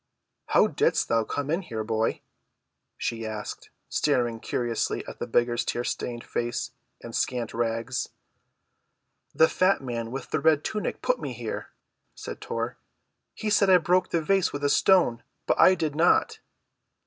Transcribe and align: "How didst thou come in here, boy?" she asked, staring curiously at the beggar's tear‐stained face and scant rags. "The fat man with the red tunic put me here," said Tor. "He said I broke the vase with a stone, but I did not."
"How 0.47 0.65
didst 0.65 1.09
thou 1.09 1.23
come 1.23 1.51
in 1.51 1.61
here, 1.61 1.83
boy?" 1.83 2.21
she 2.97 3.23
asked, 3.23 3.69
staring 3.87 4.39
curiously 4.39 5.05
at 5.07 5.19
the 5.19 5.27
beggar's 5.27 5.63
tear‐stained 5.63 6.23
face 6.23 6.71
and 7.03 7.15
scant 7.15 7.53
rags. 7.53 8.09
"The 9.35 9.47
fat 9.47 9.79
man 9.79 10.09
with 10.09 10.31
the 10.31 10.39
red 10.39 10.63
tunic 10.63 11.03
put 11.03 11.21
me 11.21 11.33
here," 11.33 11.69
said 12.15 12.41
Tor. 12.41 12.79
"He 13.35 13.51
said 13.51 13.69
I 13.69 13.77
broke 13.77 14.09
the 14.09 14.23
vase 14.23 14.51
with 14.51 14.63
a 14.63 14.69
stone, 14.69 15.21
but 15.45 15.59
I 15.59 15.75
did 15.75 15.93
not." 15.95 16.39